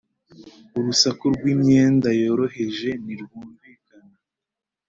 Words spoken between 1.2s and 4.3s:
rwimyenda yoroheje ntirwumvikana,